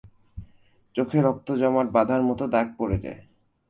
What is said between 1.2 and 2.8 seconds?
রক্ত জমাট বাধার মত দাগ